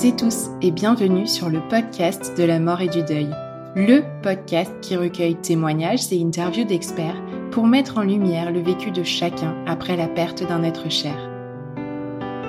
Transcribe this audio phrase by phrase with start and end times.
[0.00, 3.28] Toutes tous et bienvenue sur le podcast de la mort et du deuil.
[3.76, 7.20] Le podcast qui recueille témoignages et interviews d'experts
[7.50, 11.14] pour mettre en lumière le vécu de chacun après la perte d'un être cher.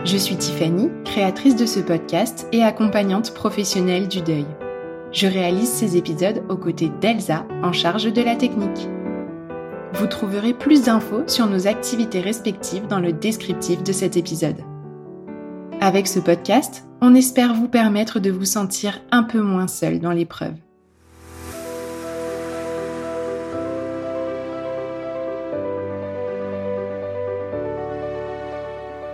[0.06, 4.48] Je suis Tiffany, créatrice de ce podcast et accompagnante professionnelle du deuil.
[5.12, 8.88] Je réalise ces épisodes aux côtés d'Elsa en charge de la technique.
[9.96, 14.62] Vous trouverez plus d'infos sur nos activités respectives dans le descriptif de cet épisode.
[15.82, 20.12] Avec ce podcast, on espère vous permettre de vous sentir un peu moins seul dans
[20.12, 20.54] l'épreuve.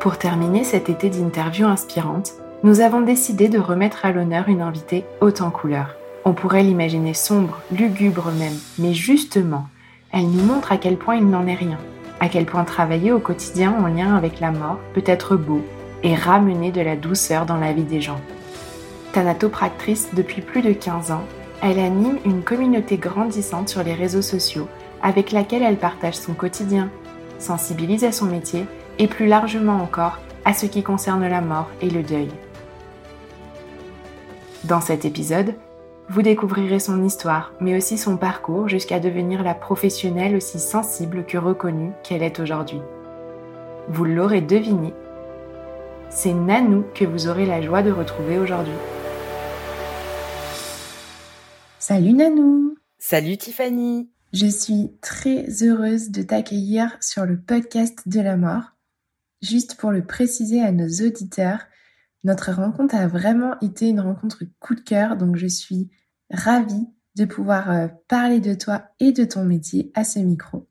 [0.02, 5.06] Pour terminer cet été d'interviews inspirantes, nous avons décidé de remettre à l'honneur une invitée
[5.22, 5.96] haute en couleurs.
[6.26, 9.68] On pourrait l'imaginer sombre, lugubre même, mais justement,
[10.12, 11.78] elle nous montre à quel point il n'en est rien,
[12.20, 15.62] à quel point travailler au quotidien en lien avec la mort peut être beau,
[16.04, 18.22] et ramener de la douceur dans la vie des gens.
[19.14, 21.24] Thanatopractrice depuis plus de 15 ans,
[21.62, 24.68] elle anime une communauté grandissante sur les réseaux sociaux
[25.02, 26.90] avec laquelle elle partage son quotidien,
[27.40, 28.66] sensibilise à son métier
[29.00, 32.30] et plus largement encore à ce qui concerne la mort et le deuil.
[34.64, 35.56] Dans cet épisode,
[36.10, 41.38] vous découvrirez son histoire, mais aussi son parcours jusqu'à devenir la professionnelle aussi sensible que
[41.38, 42.80] reconnue qu'elle est aujourd'hui.
[43.90, 44.94] Vous l'aurez deviné,
[46.10, 48.74] c'est Nanou que vous aurez la joie de retrouver aujourd'hui.
[51.80, 58.38] Salut Nanou Salut Tiffany Je suis très heureuse de t'accueillir sur le podcast de la
[58.38, 58.74] mort.
[59.42, 61.60] Juste pour le préciser à nos auditeurs,
[62.24, 65.90] notre rencontre a vraiment été une rencontre coup de cœur, donc je suis
[66.32, 70.68] ravie de pouvoir euh, parler de toi et de ton métier à ce micro.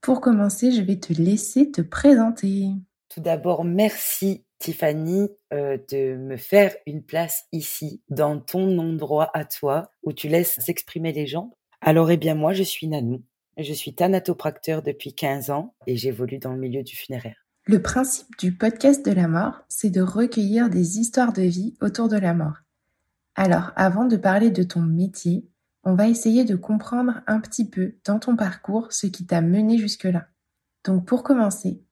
[0.00, 2.68] Pour commencer, je vais te laisser te présenter.
[3.08, 9.44] Tout d'abord, merci Tiffany, euh, de me faire une place ici, dans ton endroit à
[9.44, 11.52] toi, où tu laisses s'exprimer les gens.
[11.82, 13.22] Alors, eh bien, moi, je suis Nanou.
[13.58, 17.46] Je suis thanatopracteur depuis 15 ans et j'évolue dans le milieu du funéraire.
[17.66, 22.08] Le principe du podcast de la mort, c'est de recueillir des histoires de vie autour
[22.08, 22.56] de la mort.
[23.34, 25.46] Alors, avant de parler de ton métier,
[25.82, 29.76] on va essayer de comprendre un petit peu dans ton parcours ce qui t'a mené
[29.76, 30.26] jusque-là.
[30.86, 31.83] Donc, pour commencer,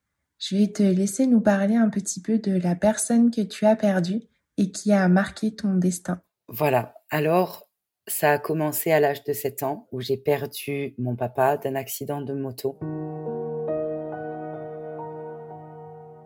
[0.42, 3.76] je vais te laisser nous parler un petit peu de la personne que tu as
[3.76, 4.22] perdue
[4.58, 6.20] et qui a marqué ton destin.
[6.48, 6.94] Voilà.
[7.10, 7.68] Alors,
[8.08, 12.20] ça a commencé à l'âge de 7 ans où j'ai perdu mon papa d'un accident
[12.20, 12.76] de moto.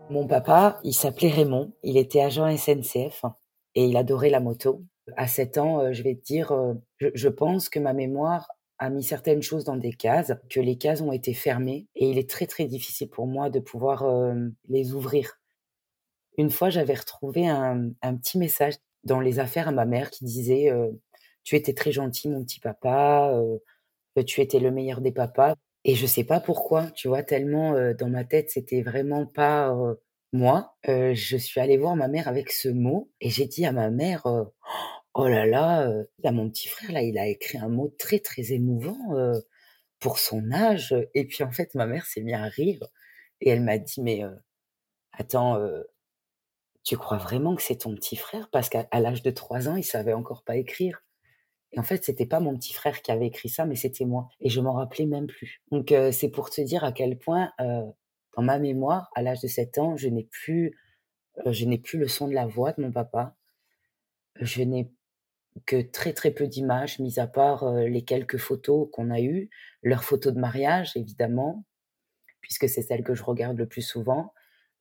[0.09, 3.26] Mon papa, il s'appelait Raymond, il était agent SNCF
[3.75, 4.82] et il adorait la moto.
[5.19, 8.91] À 7 ans, euh, je vais te dire, euh, je pense que ma mémoire a
[8.91, 12.28] mis certaines choses dans des cases, que les cases ont été fermées et il est
[12.28, 14.34] très très difficile pour moi de pouvoir euh,
[14.69, 15.41] les ouvrir.
[16.38, 20.70] Une fois, j'avais retrouvé un, petit message dans les affaires à ma mère qui disait
[20.70, 20.91] euh,
[21.44, 25.54] Tu étais très gentil, mon petit papa, euh, tu étais le meilleur des papas.
[25.84, 29.73] Et je sais pas pourquoi, tu vois, tellement dans ma tête, c'était vraiment pas
[30.32, 30.75] moi.
[30.84, 34.25] je suis allée voir ma mère avec ce mot et j'ai dit à ma mère
[35.24, 35.90] là là,
[36.22, 38.98] là mon petit frère là, il a écrit un mot très très émouvant
[39.98, 40.94] pour son âge.
[41.14, 42.86] Et puis en fait, ma mère s'est mise à rire
[43.40, 44.22] et elle m'a dit mais
[45.12, 45.58] attends,
[46.84, 48.48] tu crois vraiment que c'est ton petit frère?
[48.50, 51.02] Parce qu'à l'âge de 3 ans, il savait encore pas écrire.
[51.72, 54.28] Et en fait, c'était pas mon petit frère qui avait écrit ça, mais c'était moi.
[54.40, 55.62] Et je m'en rappelais même plus.
[55.72, 59.78] Donc c'est pour te dire à quel point dans ma mémoire, à l'âge de 7
[59.78, 60.78] ans, je n'ai plus,
[61.46, 63.34] je n'ai plus le son de la voix de mon papa.
[64.40, 64.92] Je n'ai
[65.64, 69.50] que très très peu d'images, mis à part les quelques photos qu'on a eues,
[69.82, 71.64] leurs photos de mariage évidemment,
[72.41, 74.32] puisque c'est celle que je regarde le plus souvent.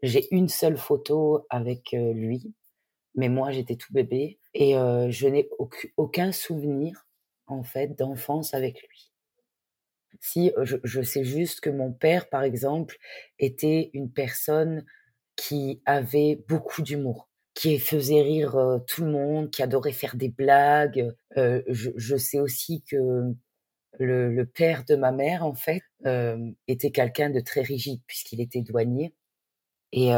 [0.04, 2.54] J'ai une seule photo avec lui,
[3.16, 5.50] mais moi j'étais tout bébé et je n'ai
[5.98, 7.07] aucun souvenir
[7.48, 9.12] en fait d'enfance avec lui.
[10.21, 12.98] Si je, sais juste que mon père, par exemple,
[13.39, 14.86] était une personne
[15.36, 21.16] qui avait beaucoup d'humour, qui faisait rire tout le monde, qui adorait faire des blagues.
[21.36, 22.98] je, je, sais aussi que
[23.98, 25.81] le, le, père de ma mère, en fait,
[26.68, 29.13] était quelqu'un de très rigide puisqu'il était douanier.
[29.94, 30.12] Et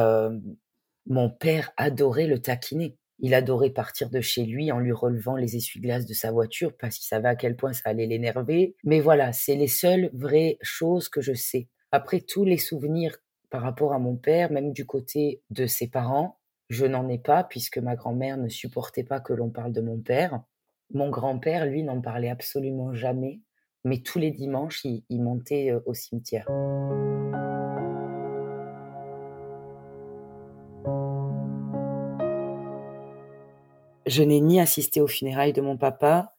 [1.06, 2.98] mon père adorait le taquiner.
[3.20, 6.98] Il adorait partir de chez lui en lui relevant les essuie-glaces de sa voiture parce
[6.98, 8.76] qu'il savait à quel point ça allait l'énerver.
[8.84, 11.68] Mais voilà, c'est les seules vraies choses que je sais.
[11.92, 13.18] Après tous les souvenirs
[13.50, 16.37] par rapport à mon père, même du côté de ses parents,
[16.70, 20.00] je n'en ai pas puisque ma grand-mère ne supportait pas que l'on parle de mon
[20.00, 20.42] père.
[20.94, 23.42] Mon grand-père, lui, n'en parlait absolument jamais,
[23.84, 26.48] mais tous les dimanches, il, montait au cimetière.
[34.08, 36.34] Je n'ai ni assisté aux funérailles de mon papa,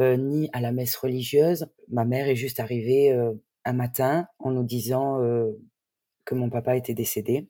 [0.00, 1.66] euh, ni à la messe religieuse.
[1.88, 3.32] Ma mère est juste arrivée euh,
[3.66, 5.52] un matin en nous disant euh,
[6.24, 7.46] que mon papa était décédé.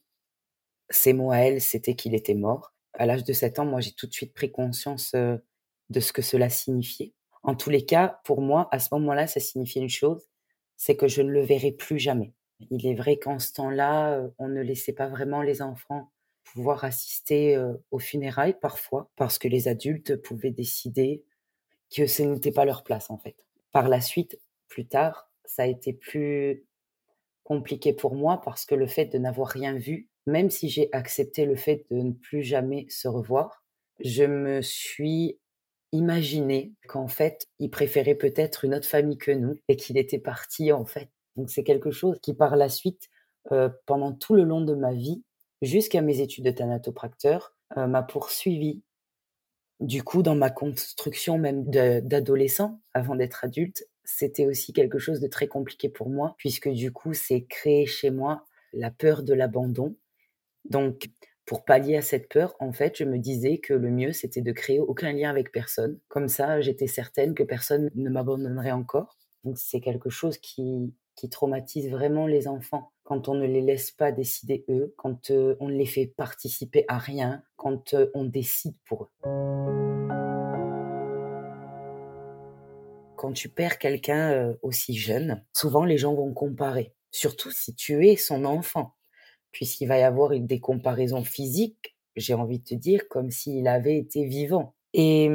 [0.91, 2.75] Ses mots à elle, c'était qu'il était mort.
[2.95, 6.23] À l'âge de 7 ans, moi, j'ai tout de suite pris conscience de ce que
[6.23, 7.15] cela signifiait.
[7.43, 10.29] En tous les cas, pour moi, à ce moment-là, ça signifiait une chose,
[10.77, 12.35] c'est que je ne le verrai plus jamais.
[12.71, 16.11] Il est vrai qu'en ce temps-là, on ne laissait pas vraiment les enfants
[16.53, 17.57] pouvoir assister
[17.91, 21.25] aux funérailles parfois, parce que les adultes pouvaient décider
[21.95, 23.37] que ce n'était pas leur place en fait.
[23.73, 24.39] Par la suite,
[24.69, 26.67] plus tard, ça a été plus
[27.45, 31.45] compliqué pour moi parce que le fait de n'avoir rien vu, même si j'ai accepté
[31.45, 33.63] le fait de ne plus jamais se revoir,
[34.01, 35.39] je me suis
[35.93, 40.73] imaginé qu'en fait, il préférait peut-être une autre famille que nous et qu'il était parti
[40.73, 41.11] en fait.
[41.37, 43.09] Donc c'est quelque chose qui par la suite,
[43.87, 45.23] pendant tout le long de ma vie,
[45.63, 48.83] jusqu'à mes études de thanatopracteur, euh, m'a poursuivi.
[49.81, 55.27] Du coup, dans ma construction même d'adolescent, avant d'être adulte, c'était aussi quelque chose de
[55.27, 59.97] très compliqué pour moi, puisque du coup, c'est créé chez moi la peur de l'abandon.
[60.65, 61.11] Donc,
[61.47, 64.53] pour pallier à cette peur, en fait, je me disais que le mieux, c'était de
[64.53, 65.99] créer aucun lien avec personne.
[66.09, 69.19] Comme ça, j'étais certaine que personne ne m'abandonnerait encore.
[69.45, 73.91] Donc, c'est quelque chose qui, qui traumatise vraiment les enfants quand on ne les laisse
[73.91, 79.05] pas décider eux, quand on ne les fait participer à rien, quand on décide pour
[79.05, 79.29] eux.
[83.17, 88.17] Quand tu perds quelqu'un aussi jeune, souvent les gens vont comparer, surtout si tu es
[88.17, 88.95] son enfant,
[89.53, 93.97] puisqu'il va y avoir des comparaisons physiques, j'ai envie de te dire, comme s'il avait
[93.97, 94.75] été vivant.
[94.95, 95.29] Et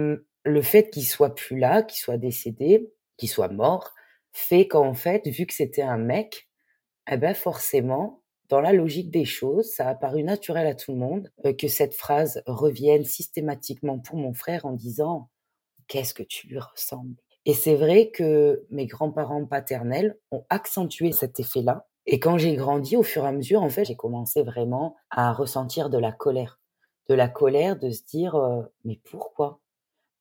[0.43, 3.93] le fait qu'il soit plus là, qu'il soit décédé, qu'il soit mort,
[4.31, 6.49] fait qu'en fait, vu que c'était un mec,
[7.09, 10.97] eh ben forcément, dans la logique des choses, ça a paru naturel à tout le
[10.97, 15.29] monde euh, que cette phrase revienne systématiquement pour mon frère en disant
[15.87, 17.15] Qu'est-ce que tu lui ressembles?
[17.45, 21.87] Et c'est vrai que mes grands-parents paternels ont accentué cet effet-là.
[22.07, 25.33] Et quand j'ai grandi, au fur et à mesure, en fait, j'ai commencé vraiment à
[25.33, 26.59] ressentir de la colère.
[27.09, 29.59] De la colère de se dire euh, Mais pourquoi?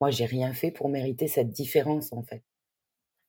[0.00, 2.42] Moi, j'ai rien fait pour mériter cette différence, en fait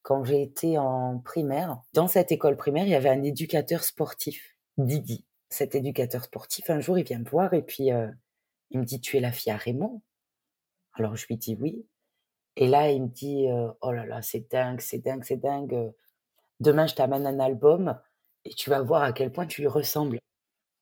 [0.06, 4.56] quand j'ai été en primaire, dans cette école primaire, il y avait un éducateur sportif,
[4.78, 5.26] Didi.
[5.48, 8.06] Cet éducateur sportif, un jour, il vient me voir et puis euh,
[8.70, 10.02] il me dit Tu es la fille à Raymond?
[10.92, 11.84] Alors je lui dis oui.
[12.54, 15.92] Et là, il me dit euh, Oh là là, c'est dingue, c'est dingue, c'est dingue.
[16.60, 17.98] Demain, je t'amène un album
[18.46, 20.18] et tu vas voir à quel point tu lui ressembles.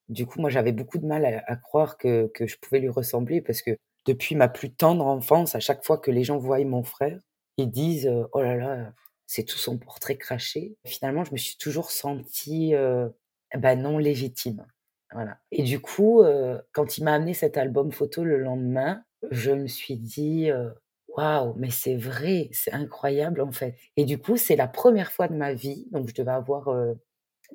[0.08, 3.40] Du coup, moi, j'avais beaucoup de mal à, croire que, que je pouvais lui ressembler
[3.40, 6.82] parce que depuis ma plus tendre enfance, à chaque fois que les gens voient mon
[6.82, 7.18] frère,
[7.56, 8.92] ils disent Oh là là,
[9.26, 10.76] c'est tout son portrait craché.
[10.84, 13.08] Finalement, je me suis toujours sentie euh,
[13.56, 14.66] bah, non légitime.
[15.12, 15.38] Voilà.
[15.52, 19.66] Et du coup, euh, quand il m'a amené cet album photo le lendemain, je me
[19.66, 20.70] suis dit euh,
[21.08, 23.76] waouh, mais c'est vrai, c'est incroyable en fait.
[23.96, 26.68] Et du coup, c'est la première fois de ma vie, donc je devais avoir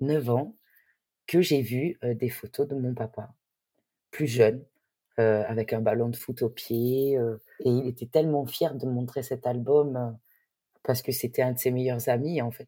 [0.01, 0.55] 9 ans,
[1.27, 3.33] que j'ai vu des photos de mon papa,
[4.11, 4.63] plus jeune,
[5.17, 7.13] avec un ballon de foot au pied.
[7.13, 10.17] et il était tellement fier de montrer cet album
[10.83, 12.67] parce que c'était un de ses meilleurs amis, en fait.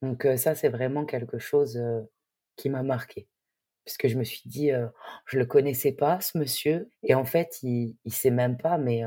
[0.00, 1.78] Donc ça, c'est vraiment quelque chose
[2.56, 3.28] qui m'a marqué.
[3.84, 4.70] Parce que je me suis dit,
[5.26, 6.90] je le connaissais pas, ce monsieur.
[7.02, 9.02] Et en fait, il, il sait même pas, mais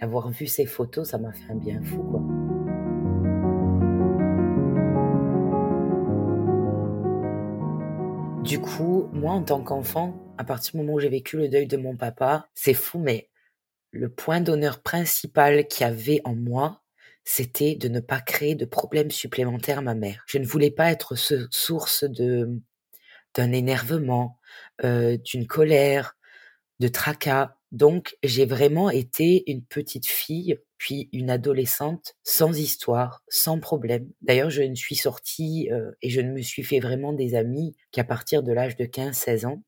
[0.00, 2.27] d'avoir vu ses photos, ça m'a fait un bien fou, quoi.
[8.48, 11.66] Du coup, moi, en tant qu'enfant, à partir du moment où j'ai vécu le deuil
[11.66, 13.28] de mon papa, c'est fou, mais
[13.90, 16.80] le point d'honneur principal qu'il y avait en moi,
[17.24, 20.24] c'était de ne pas créer de problèmes supplémentaires à ma mère.
[20.26, 22.48] Je ne voulais pas être ce, source de
[23.34, 24.38] d'un énervement,
[24.82, 26.16] d'une colère,
[26.80, 27.54] de tracas.
[27.70, 34.08] Donc, j'ai vraiment été une petite fille, puis une adolescente sans histoire, sans problème.
[34.22, 35.68] D'ailleurs, je ne suis sortie
[36.00, 39.46] et je ne me suis fait vraiment des amis qu'à partir de l'âge de 15-16
[39.46, 39.62] ans.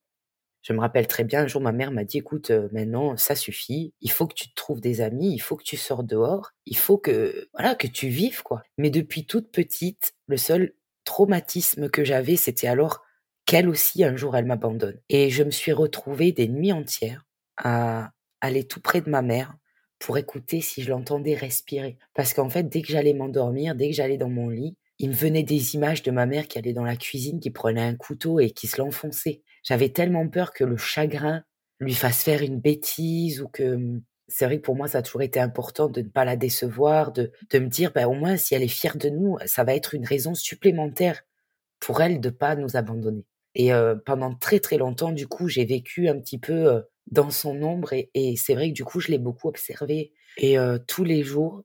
[0.63, 3.95] Je me rappelle très bien, un jour, ma mère m'a dit, écoute, maintenant, ça suffit.
[4.03, 5.33] Il faut que tu te trouves des amis.
[5.33, 6.51] Il faut que tu sors dehors.
[6.67, 8.63] Il faut que, voilà, que tu vives, quoi.
[8.77, 10.75] Mais depuis toute petite, le seul
[11.05, 13.03] traumatisme que j'avais, c'était alors
[13.47, 15.01] qu'elle aussi, un jour, elle m'abandonne.
[15.09, 17.27] Et je me suis retrouvée des nuits entières
[17.57, 18.13] à
[18.43, 19.57] aller tout près de ma mère
[20.01, 21.97] pour écouter si je l'entendais respirer.
[22.15, 25.15] Parce qu'en fait, dès que j'allais m'endormir, dès que j'allais dans mon lit, il me
[25.15, 28.41] venait des images de ma mère qui allait dans la cuisine, qui prenait un couteau
[28.41, 29.43] et qui se l'enfonçait.
[29.63, 31.45] J'avais tellement peur que le chagrin
[31.79, 35.03] lui fasse faire une bêtise ou que mmh, c'est vrai que pour moi, ça a
[35.03, 38.37] toujours été important de ne pas la décevoir, de, de me dire, bah, au moins,
[38.37, 41.23] si elle est fière de nous, ça va être une raison supplémentaire
[41.79, 43.25] pour elle de pas nous abandonner.
[43.55, 43.71] Et
[44.07, 48.37] pendant très très longtemps, du coup, j'ai vécu un petit peu dans son ombre et,
[48.37, 50.13] c'est vrai que du coup, je l'ai beaucoup observé.
[50.37, 51.63] Et tous les jours,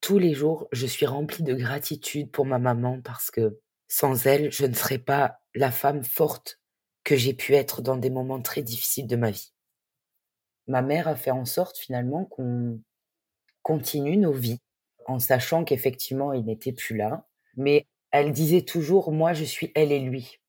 [0.00, 4.50] tous les jours, je suis remplie de gratitude pour ma maman parce que sans elle,
[4.52, 6.60] je ne serais pas la femme forte
[7.04, 9.52] que j'ai pu être dans des moments très difficiles de ma vie.
[10.66, 12.80] Ma mère a fait en sorte finalement qu'on
[13.62, 14.58] continue nos vies
[15.06, 17.26] en sachant qu'effectivement il n'était plus là,
[17.56, 20.40] mais elle disait toujours moi je suis elle et lui.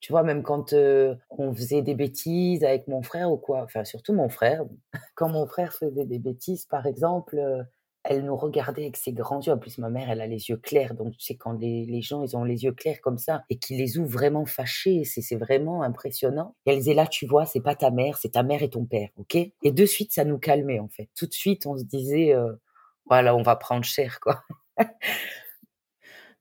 [0.00, 4.12] Tu vois, même quand on faisait des bêtises avec mon frère ou quoi, enfin surtout
[4.12, 4.64] mon frère,
[5.14, 7.66] quand mon frère faisait des bêtises, par exemple,
[8.08, 9.52] elle nous regardait avec ses grands yeux.
[9.52, 10.94] En plus, ma mère, elle a les yeux clairs.
[10.94, 13.78] Donc, tu sais, quand les, gens, ils ont les yeux clairs comme ça et qu'ils
[13.78, 16.54] les ouvrent vraiment fâchés, c'est vraiment impressionnant.
[16.66, 18.84] Et elle disait là, tu vois, c'est pas ta mère, c'est ta mère et ton
[18.84, 19.34] père, ok?
[19.34, 21.08] Et de suite, ça nous calmait, en fait.
[21.16, 22.34] Tout de suite, on se disait,
[23.06, 24.42] voilà, on va prendre cher, quoi.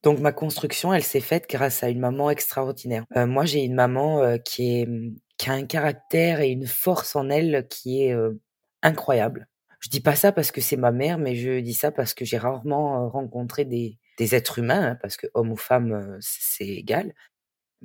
[0.05, 3.05] Donc ma construction, elle s'est faite grâce à une maman extraordinaire.
[3.17, 6.67] Euh, moi, j'ai une maman euh, qui, est, mmh, qui a un caractère et une
[6.67, 8.39] force en elle qui est euh,
[8.83, 9.47] incroyable.
[9.79, 12.23] Je dis pas ça parce que c'est ma mère, mais je dis ça parce que
[12.23, 17.11] j'ai rarement rencontré des, des êtres humains, hein, parce que homme ou femme, c'est égal,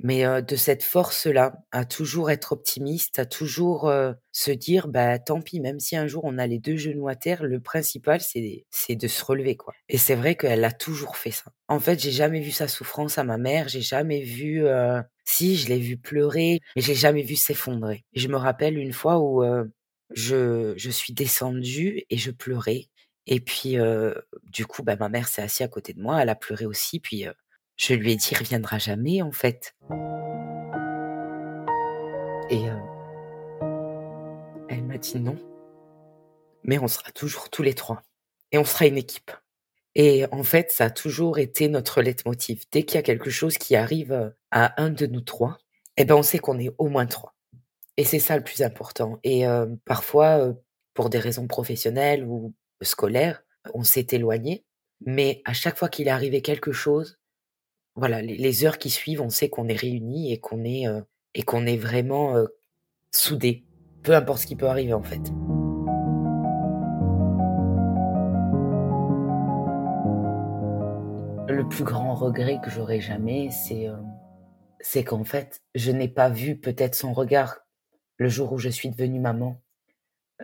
[0.03, 3.91] mais de cette force-là, à toujours être optimiste, à toujours
[4.31, 7.15] se dire, bah tant pis, même si un jour on a les deux genoux à
[7.15, 9.73] terre, le principal c'est c'est de se relever quoi.
[9.89, 11.51] Et c'est vrai qu'elle a toujours fait ça.
[11.67, 14.63] En fait, j'ai jamais vu sa souffrance à ma mère, j'ai jamais vu,
[15.25, 18.03] si je l'ai vu pleurer, mais j'ai jamais vu s'effondrer.
[18.13, 19.43] Je me rappelle une fois où
[20.13, 22.87] je je suis descendue et je pleurais.
[23.27, 23.77] Et puis
[24.51, 26.99] du coup, bah ma mère s'est assise à côté de moi, elle a pleuré aussi,
[26.99, 27.25] puis
[27.81, 29.75] je lui ai dit, reviendra jamais, en fait.
[32.51, 32.77] Et euh,
[34.69, 35.35] elle m'a dit non.
[36.63, 38.03] Mais on sera toujours tous les trois.
[38.51, 39.31] Et on sera une équipe.
[39.95, 42.65] Et en fait, ça a toujours été notre leitmotiv.
[42.71, 45.57] Dès qu'il y a quelque chose qui arrive euh, à un de nous trois,
[45.97, 47.33] eh ben, on sait qu'on est au moins trois.
[47.97, 49.17] Et c'est ça le plus important.
[49.23, 50.53] Et euh, parfois,
[50.93, 54.65] pour des raisons professionnelles ou scolaires, on s'est éloigné.
[55.03, 57.17] Mais à chaque fois qu'il arrivé quelque chose,
[57.95, 61.01] voilà, les, heures qui suivent, on sait qu'on est réunis et qu'on est euh,
[61.35, 62.47] est vraiment euh,
[63.11, 63.65] soudés,
[64.03, 65.21] peu importe ce qui peut arriver en fait.
[71.53, 73.97] Le plus grand regret que j'aurais jamais, c'est euh,
[74.79, 77.59] c'est qu'en fait, je n'ai pas vu peut-être son regard
[78.17, 79.61] le jour où je suis devenue maman.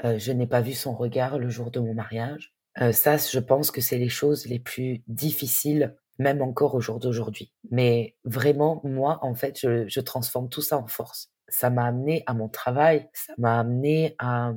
[0.03, 2.53] je n'ai pas vu son regard le jour de mon mariage.
[2.91, 7.53] ça, je pense que c'est les choses les plus difficiles même encore au jour d'aujourd'hui.
[7.69, 11.31] Mais vraiment, moi, en fait, je, transforme tout ça en force.
[11.47, 14.53] Ça m'a amené à mon travail, ça m'a amené à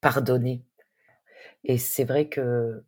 [0.00, 0.64] pardonner.
[1.64, 2.84] Et c'est vrai que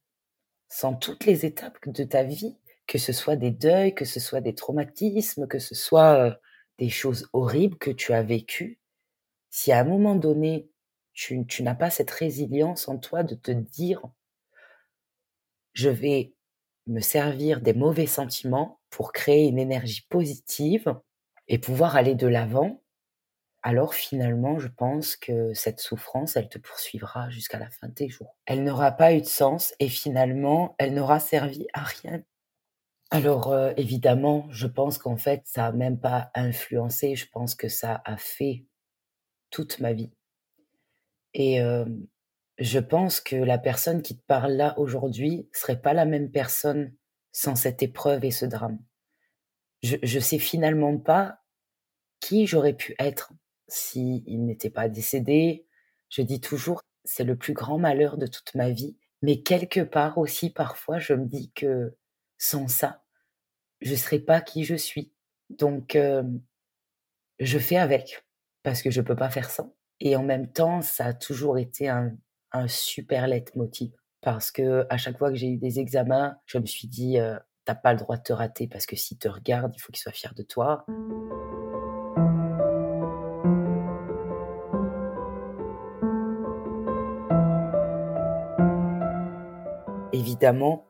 [0.69, 4.41] sans toutes les étapes de ta vie, que ce soit des deuils, que ce soit
[4.41, 6.35] des traumatismes, que ce soit euh,
[6.79, 8.79] des choses horribles que tu as vécues,
[9.51, 10.69] si à un moment donné,
[11.15, 14.03] tu n'as pas cette résilience en toi de te dire,
[15.73, 16.36] je vais
[16.87, 20.95] me servir des mauvais sentiments pour créer une énergie positive
[21.49, 22.81] et pouvoir aller de l'avant,
[23.63, 28.09] alors finalement, je pense que cette souffrance, elle te poursuivra jusqu'à la fin de tes
[28.09, 28.37] jours.
[28.47, 32.23] Elle n'aura pas eu de sens et finalement, elle n'aura servi à rien.
[33.11, 37.69] Alors euh, évidemment, je pense qu'en fait, ça a même pas influencé, je pense que
[37.69, 38.65] ça a fait
[39.51, 40.13] toute ma vie.
[41.35, 41.85] Et euh,
[42.59, 46.95] je pense que la personne qui te parle là aujourd'hui serait pas la même personne
[47.33, 48.79] sans cette épreuve et ce drame.
[49.83, 51.41] Je, je sais finalement pas
[52.21, 53.33] qui j'aurais pu être
[53.69, 55.67] si il n'était pas décédé.
[56.09, 58.97] Je dis toujours, c'est le plus grand malheur de toute ma vie.
[59.23, 61.97] Mais quelque part aussi, parfois, je me dis que
[62.39, 63.03] sans ça,
[63.81, 65.13] je serais pas qui je suis.
[65.51, 66.23] Donc, euh,
[67.39, 68.25] je fais avec
[68.63, 69.71] parce que je peux pas faire ça.
[70.01, 72.17] Et en même temps, ça a toujours été un,
[72.57, 76.67] un super leitmotiv parce que à chaque fois que j'ai eu des examens, je me
[76.67, 77.19] suis dit,
[77.65, 80.01] t'as pas le droit de te rater parce que s'il te regarde, il faut qu'il
[80.01, 80.87] soit fier de toi.
[90.13, 90.87] Évidemment,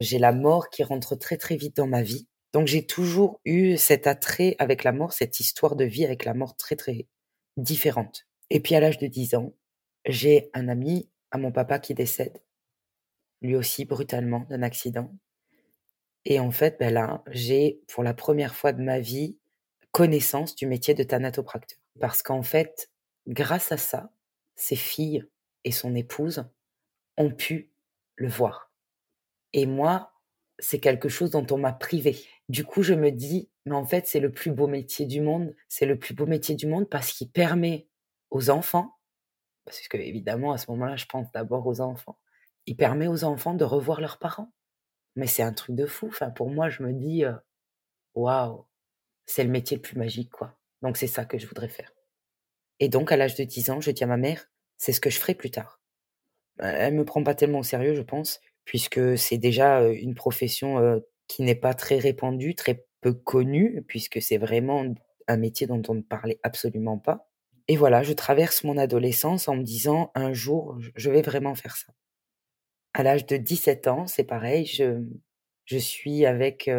[0.00, 2.26] j'ai la mort qui rentre très très vite dans ma vie.
[2.52, 6.34] Donc j'ai toujours eu cet attrait avec la mort, cette histoire de vie avec la
[6.34, 7.06] mort très très
[7.56, 8.26] différente.
[8.50, 9.52] Et puis à l'âge de 10 ans,
[10.04, 12.42] j'ai un ami à mon papa qui décède,
[13.40, 15.12] lui aussi brutalement d'un accident.
[16.24, 19.36] Et en fait, ben là, j'ai pour la première fois de ma vie
[19.90, 21.78] connaissance du métier de thanatopracteur.
[22.00, 22.90] Parce qu'en fait,
[23.26, 24.12] grâce à ça,
[24.56, 25.24] ses filles
[25.64, 26.44] et son épouse
[27.16, 27.70] ont pu
[28.16, 28.72] le voir.
[29.52, 30.12] Et moi,
[30.58, 32.16] c'est quelque chose dont on m'a privé.
[32.48, 35.54] Du coup, je me dis, mais en fait, c'est le plus beau métier du monde.
[35.68, 37.88] C'est le plus beau métier du monde parce qu'il permet
[38.30, 38.96] aux enfants,
[39.64, 42.18] parce que évidemment, à ce moment-là, je pense d'abord aux enfants,
[42.66, 44.52] il permet aux enfants de revoir leurs parents.
[45.14, 46.06] Mais c'est un truc de fou.
[46.08, 47.24] Enfin, pour moi, je me dis,
[48.14, 48.64] waouh,
[49.26, 50.56] c'est le métier le plus magique, quoi.
[50.80, 51.92] Donc, c'est ça que je voudrais faire.
[52.80, 54.46] Et donc, à l'âge de 10 ans, je dis à ma mère,
[54.78, 55.80] c'est ce que je ferai plus tard.
[56.58, 61.42] Elle me prend pas tellement au sérieux, je pense, puisque c'est déjà une profession qui
[61.42, 64.84] n'est pas très répandue, très peu connue, puisque c'est vraiment
[65.28, 67.30] un métier dont on ne parlait absolument pas.
[67.72, 71.74] Et voilà, je traverse mon adolescence en me disant un jour, je vais vraiment faire
[71.74, 71.94] ça.
[72.92, 75.02] À l'âge de 17 ans, c'est pareil, je,
[75.64, 76.70] je suis avec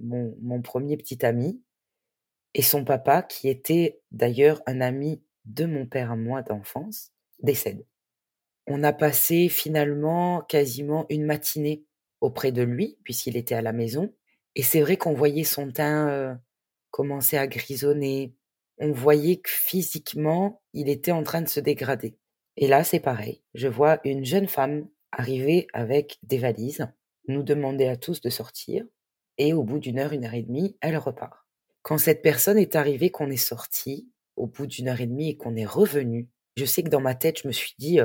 [0.00, 1.60] mon, mon premier petit ami
[2.54, 7.10] et son papa, qui était d'ailleurs un ami de mon père à moi d'enfance,
[7.42, 7.84] décède.
[8.68, 11.82] On a passé finalement quasiment une matinée
[12.20, 14.14] auprès de lui, puisqu'il était à la maison.
[14.54, 16.38] Et c'est vrai qu'on voyait son teint
[16.92, 18.35] commencer à grisonner.
[18.78, 22.18] On voyait que physiquement, il était en train de se dégrader.
[22.56, 23.42] Et là, c'est pareil.
[23.54, 26.86] Je vois une jeune femme arriver avec des valises,
[27.28, 28.84] nous demander à tous de sortir.
[29.38, 31.44] Et au bout d'une heure, une heure et demie, elle repart.
[31.82, 35.36] Quand cette personne est arrivée, qu'on est sorti, au bout d'une heure et demie et
[35.36, 38.00] qu'on est revenu, je sais que dans ma tête, je me suis dit,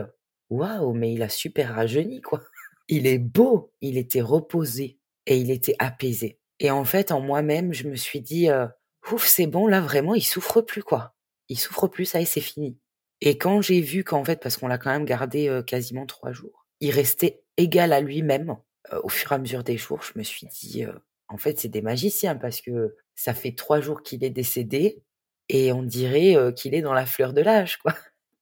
[0.49, 2.41] waouh, mais il a super rajeuni, quoi.
[2.87, 6.41] Il est beau, il était reposé et il était apaisé.
[6.59, 8.67] Et en fait, en moi-même, je me suis dit, euh,
[9.11, 11.15] ouf, c'est bon, là, vraiment, il souffre plus, quoi.
[11.49, 12.77] Il souffre plus, ça y est, c'est fini.
[13.21, 16.31] Et quand j'ai vu qu'en fait, parce qu'on l'a quand même gardé euh, quasiment trois
[16.31, 18.57] jours, il restait égal à lui-même
[18.93, 20.85] euh, au fur et à mesure des jours, je me suis dit,
[21.27, 25.03] en fait, c'est des magiciens parce que ça fait trois jours qu'il est décédé
[25.49, 27.95] et on dirait qu'il est dans la fleur de l'âge, quoi.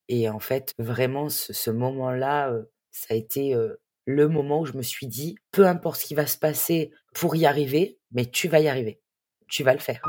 [0.07, 2.51] Et en fait, vraiment, ce, moment-là,
[2.91, 3.55] ça a été
[4.09, 7.35] le moment où je me suis dit, peu importe ce qui va se passer pour
[7.35, 9.01] y arriver, mais tu vas y arriver.
[9.47, 10.01] Tu vas le faire.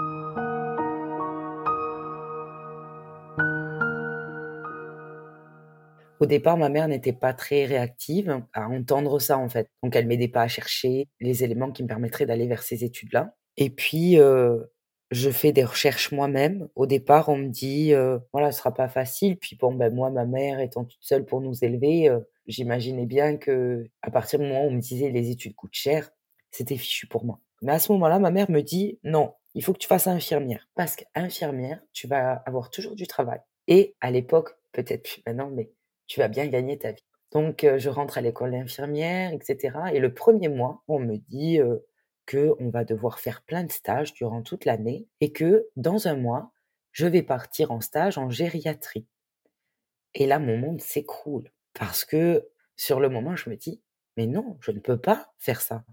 [6.20, 9.68] Au départ, ma mère n'était pas très réactive à entendre ça, en fait.
[9.82, 13.34] Donc, elle m'aidait pas à chercher les éléments qui me permettraient d'aller vers ces études-là.
[13.56, 14.18] Et puis,
[15.10, 16.68] je fais des recherches moi-même.
[16.76, 19.36] Au départ, on me dit, euh, voilà, ce sera pas facile.
[19.38, 23.36] Puis bon, ben moi, ma mère étant toute seule pour nous élever, euh, j'imaginais bien
[23.36, 26.10] que à partir du moment où on me disait les études coûtent cher,
[26.50, 27.40] c'était fichu pour moi.
[27.62, 30.68] Mais à ce moment-là, ma mère me dit, non, il faut que tu fasses infirmière.
[30.74, 33.40] Parce qu'infirmière, tu vas avoir toujours du travail.
[33.66, 35.70] Et à l'époque, peut-être plus maintenant, mais
[36.10, 37.04] tu vas bien gagner ta vie.
[37.30, 39.78] Donc, euh, je rentre à l'école d'infirmière, etc.
[39.92, 41.60] Et le premier mois, on me dit,
[42.34, 46.52] on va devoir faire plein de stages durant toute l'année et que dans un mois,
[46.92, 49.06] je vais partir en stage en gériatrie.
[50.14, 53.80] Et là, mon monde s'écroule parce que sur le moment, je me dis,
[54.16, 55.84] mais non, je ne peux pas faire ça.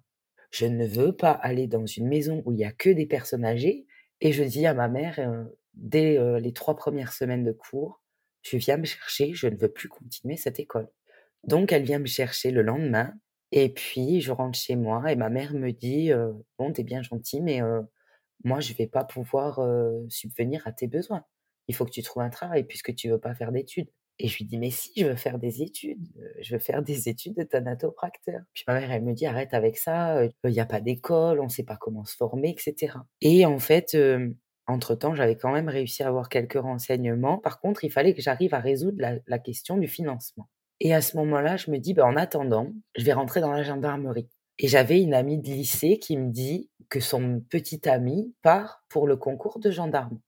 [0.49, 3.45] Je ne veux pas aller dans une maison où il y a que des personnes
[3.45, 3.85] âgées.
[4.21, 8.01] Et je dis à ma mère, euh, dès euh, les trois premières semaines de cours,
[8.49, 10.87] je viens me chercher, je ne veux plus continuer cette école.
[11.43, 13.13] Donc, elle vient me chercher le lendemain
[13.51, 17.01] et puis je rentre chez moi et ma mère me dit, «Bon, «Bon, t'es bien
[17.01, 17.61] gentil, mais
[18.43, 19.61] moi je vais pas pouvoir,
[20.09, 21.23] subvenir à tes besoins.
[21.67, 23.89] Il faut que tu trouves un travail puisque tu veux pas faire d'études».
[24.19, 26.03] Et je lui dis: «Mais si, je veux faire des études,
[26.41, 28.41] je veux faire des études de thanatopracteur».
[28.53, 31.49] Puis ma mère, elle me dit: «Arrête avec ça, il y a pas d'école, on
[31.49, 32.97] sait pas comment se former etc.
[33.21, 33.95] et en fait,
[34.95, 37.37] temps, j'avais quand même réussi à avoir quelques renseignements.
[37.37, 40.49] Par contre, il fallait que j'arrive à résoudre la question du financement.
[40.79, 43.63] Et à ce moment-là, je me dis, bah, en attendant, je vais rentrer dans la
[43.63, 44.29] gendarmerie.
[44.59, 49.07] Et j'avais une amie de lycée qui me dit que son petit ami part pour
[49.07, 50.19] le concours de gendarme.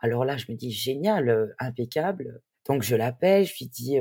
[0.00, 2.40] Alors là, je me dis, génial, euh, impeccable.
[2.66, 3.94] Donc je l'appelle, je lui dis,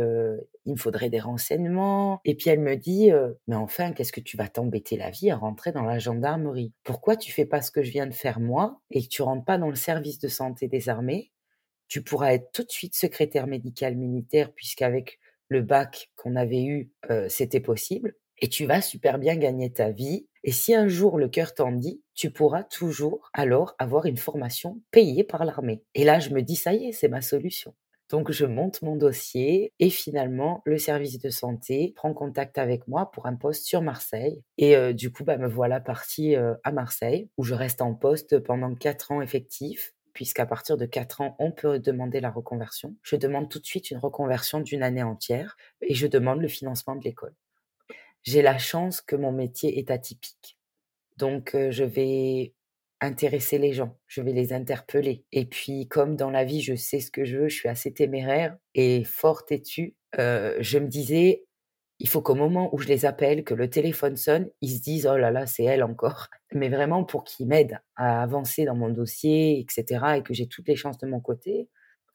[0.66, 2.20] il me faudrait des renseignements.
[2.26, 3.10] Et puis elle me dit,
[3.48, 6.74] mais enfin, qu'est-ce que tu vas t'embêter la vie à rentrer dans la gendarmerie?
[6.84, 9.46] Pourquoi tu fais pas ce que je viens de faire moi et que tu rentres
[9.46, 11.32] pas dans le service de santé des armées?
[11.88, 16.92] Tu pourras être tout de suite secrétaire médical militaire puisqu'avec le bac qu'on avait eu,
[17.30, 18.16] c'était possible.
[18.42, 20.28] Et tu vas super bien gagner ta vie.
[20.44, 24.82] Et si un jour le cœur t'en dit, tu pourras toujours alors avoir une formation
[24.92, 25.84] payée par l'armée.
[25.96, 27.74] Et là, je me dis, ça y est, c'est ma solution.
[28.10, 33.12] Donc je monte mon dossier et finalement le service de santé prend contact avec moi
[33.12, 34.42] pour un poste sur Marseille.
[34.58, 38.74] Et du coup, bah, me voilà partie à Marseille où je reste en poste pendant
[38.74, 42.96] quatre ans effectifs puisqu'à partir de 4 ans, on peut demander la reconversion.
[43.04, 46.96] Je demande tout de suite une reconversion d'une année entière et je demande le financement
[46.96, 47.36] de l'école.
[48.24, 50.58] J'ai la chance que mon métier est atypique.
[51.16, 52.54] Donc, je vais
[53.02, 55.26] intéresser les gens, je vais les interpeller.
[55.32, 57.94] Et puis, comme dans la vie, je sais ce que je veux, je suis assez
[57.94, 61.44] téméraire et fort têtue, je me disais,
[62.00, 65.06] il faut qu'au moment où je les appelle, que le téléphone sonne, ils se disent
[65.06, 66.28] oh là là, c'est elle encore.
[66.54, 70.06] Mais vraiment pour qu'ils m'aident à avancer dans mon dossier, etc.
[70.18, 71.70] et que j'ai toutes les chances de mon côté.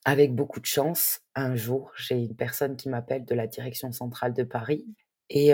[0.07, 4.35] Avec beaucoup de chance, un jour, j'ai une personne qui m'appelle de la direction centrale
[4.35, 4.87] de Paris.
[5.31, 5.53] Et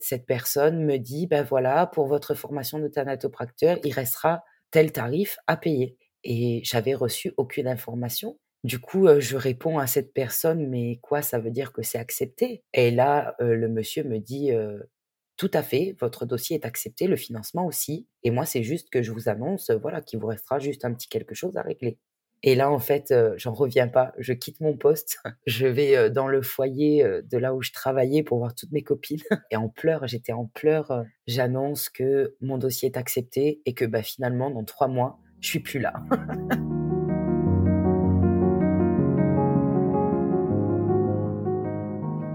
[0.00, 5.36] cette personne me dit, ben voilà, pour votre formation de thanatopracteur, il restera tel tarif
[5.46, 5.98] à payer.
[6.22, 8.38] Et j'avais reçu aucune information.
[8.62, 12.62] Du coup, je réponds à cette personne, mais quoi, ça veut dire que c'est accepté?
[12.72, 14.52] Et là, le monsieur me dit,
[15.36, 18.06] tout à fait, votre dossier est accepté, le financement aussi.
[18.22, 21.08] Et moi, c'est juste que je vous annonce, voilà, qu'il vous restera juste un petit
[21.08, 21.98] quelque chose à régler.
[22.42, 24.12] Et là, en fait, j'en reviens pas.
[24.18, 25.18] Je quitte mon poste.
[25.46, 29.22] Je vais dans le foyer de là où je travaillais pour voir toutes mes copines.
[29.50, 31.04] Et en pleurs, j'étais en pleurs.
[31.26, 35.60] J'annonce que mon dossier est accepté et que bah, finalement, dans trois mois, je suis
[35.60, 35.94] plus là.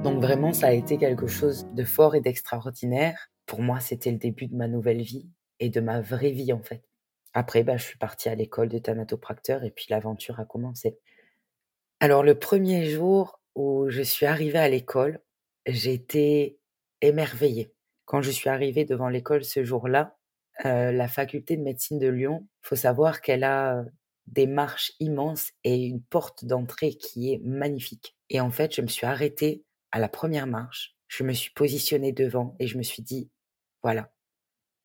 [0.03, 3.29] Donc vraiment, ça a été quelque chose de fort et d'extraordinaire.
[3.45, 6.63] Pour moi, c'était le début de ma nouvelle vie et de ma vraie vie en
[6.63, 6.88] fait.
[7.33, 10.97] Après, bah, je suis partie à l'école de thanatopracteur et puis l'aventure a commencé.
[11.99, 15.19] Alors le premier jour où je suis arrivée à l'école,
[15.65, 16.57] j'étais
[17.01, 17.73] émerveillée.
[18.05, 20.17] Quand je suis arrivée devant l'école ce jour-là,
[20.65, 23.85] euh, la faculté de médecine de Lyon, faut savoir qu'elle a
[24.27, 28.15] des marches immenses et une porte d'entrée qui est magnifique.
[28.29, 32.11] Et en fait, je me suis arrêtée à la première marche, je me suis positionnée
[32.11, 33.29] devant et je me suis dit,
[33.81, 34.11] voilà,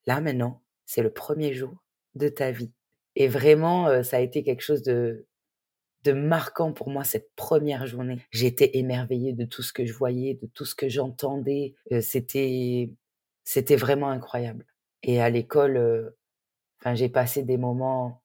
[0.06, 1.83] là maintenant, c'est le premier jour
[2.14, 2.72] de ta vie.
[3.16, 5.26] Et vraiment, ça a été quelque chose de,
[6.04, 8.18] de marquant pour moi cette première journée.
[8.30, 11.74] J'étais émerveillée de tout ce que je voyais, de tout ce que j'entendais.
[12.00, 12.90] c'était,
[13.44, 14.66] c'était vraiment incroyable.
[15.02, 16.14] Et à l'école,
[16.80, 18.22] enfin, j'ai passé des moments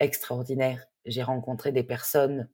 [0.00, 0.86] extraordinaires.
[1.04, 2.48] J'ai rencontré des personnes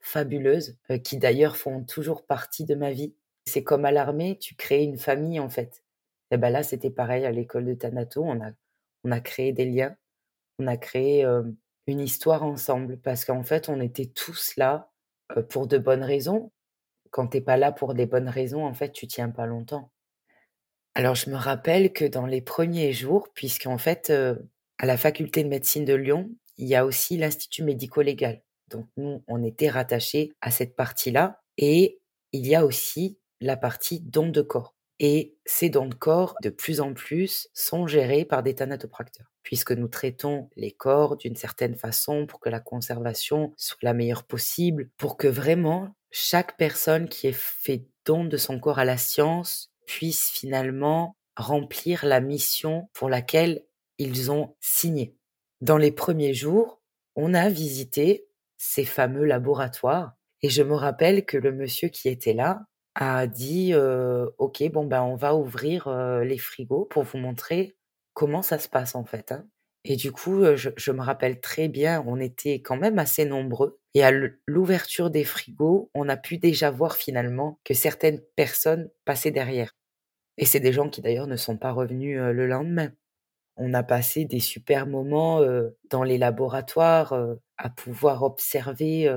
[0.00, 3.14] fabuleuses qui d'ailleurs font toujours partie de ma vie.
[3.46, 5.82] C'est comme à l'armée, tu crées une famille en fait.
[6.30, 8.22] Et ben là, c'était pareil à l'école de Thanato.
[8.22, 8.50] On a,
[9.04, 9.96] on a créé des liens,
[10.60, 11.26] on a créé
[11.86, 14.90] une histoire ensemble parce qu'en fait, on était tous là
[15.48, 16.52] pour de bonnes raisons.
[17.10, 19.90] Quand t'es pas là pour des bonnes raisons, en fait, tu tiens pas longtemps.
[20.94, 25.48] Alors, je me rappelle que dans les premiers jours, puisqu'en fait, à la faculté de
[25.48, 28.42] médecine de Lyon, il y a aussi l'institut médico-légal.
[28.68, 31.40] Donc, nous, on était rattachés à cette partie-là.
[31.58, 32.00] Et
[32.32, 34.74] il y a aussi la partie don de corps.
[34.98, 39.72] Et ces dons de corps, de plus en plus, sont gérés par des thanatopracteurs, puisque
[39.72, 44.90] nous traitons les corps d'une certaine façon pour que la conservation soit la meilleure possible,
[44.96, 49.72] pour que vraiment chaque personne qui ait fait don de son corps à la science
[49.86, 53.64] puisse finalement remplir la mission pour laquelle
[53.98, 55.16] ils ont signé.
[55.60, 56.80] Dans les premiers jours,
[57.16, 58.26] on a visité
[58.56, 62.62] ces fameux laboratoires et je me rappelle que le monsieur qui était là
[62.94, 65.88] a dit ok bon ben on va ouvrir
[66.22, 67.76] les frigos pour vous montrer
[68.20, 69.32] comment ça se passe en fait.
[69.32, 69.46] Hein.
[69.84, 73.80] Et du coup, je, me rappelle très bien, on était quand même assez nombreux.
[73.94, 74.10] Et à
[74.46, 79.72] l'ouverture des frigos, on a pu déjà voir finalement que certaines personnes passaient derrière.
[80.36, 82.92] Et c'est des gens qui d'ailleurs ne sont pas revenus le lendemain.
[83.56, 85.40] On a passé des super moments
[85.88, 87.18] dans les laboratoires
[87.56, 89.10] à pouvoir observer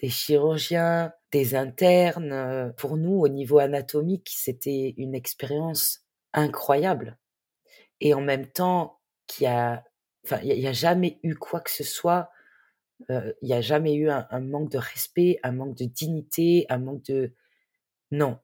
[0.00, 2.74] des chirurgiens, des internes.
[2.76, 6.00] Pour nous, au niveau anatomique, c'était une expérience
[6.32, 7.18] incroyable.
[8.00, 9.84] Et en même temps, qu'il a,
[10.24, 12.30] enfin, il n'y a, jamais eu quoi que ce soit.
[13.08, 17.04] il n'y a jamais eu un, manque de respect, un manque de dignité, un manque
[17.04, 17.34] de
[18.10, 18.38] non.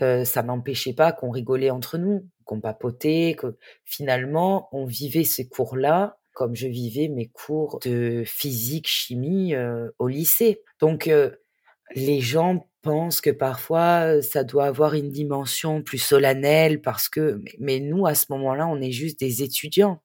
[0.00, 6.18] ça n'empêchait pas qu'on rigolait entre nous, qu'on papotait, que finalement on vivait ces cours-là
[6.36, 9.54] comme je vivais mes cours de physique, chimie
[9.98, 10.62] au lycée.
[10.80, 11.10] Donc
[11.94, 17.80] les gens pensent que parfois ça doit avoir une dimension plus solennelle parce que, mais
[17.80, 20.02] nous à ce moment-là, on est juste des étudiants.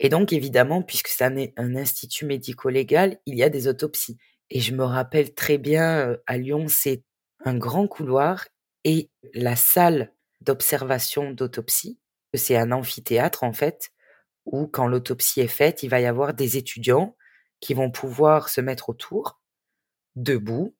[0.00, 4.16] Et donc évidemment, puisque c'est un, institut médico-légal, il y a des autopsies.
[4.50, 7.02] Et je me rappelle très bien, à Lyon, c'est
[7.44, 8.46] un grand couloir
[8.84, 11.98] et la salle d'observation d'autopsie,
[12.34, 13.90] c'est un amphithéâtre en fait,
[14.46, 17.16] où quand l'autopsie est faite, il va y avoir des étudiants
[17.60, 19.40] qui vont pouvoir se mettre autour,
[20.16, 20.76] debout,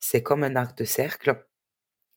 [0.00, 1.44] c'est comme un arc de cercle,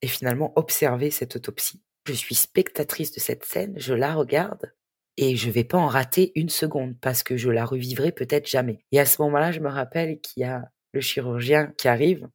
[0.01, 1.81] et finalement observer cette autopsie.
[2.07, 4.73] Je suis spectatrice de cette scène, je la regarde,
[5.17, 8.83] et je vais pas en rater une seconde parce que je la revivrai peut-être jamais.
[8.91, 12.27] Et à ce moment-là, je me rappelle qu'il y a le chirurgien qui arrive